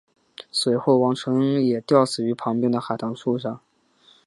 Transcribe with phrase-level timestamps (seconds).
[0.51, 3.61] 随后王承恩也吊死于旁边的海棠树上。